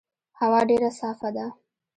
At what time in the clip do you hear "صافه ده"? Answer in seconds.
0.99-1.45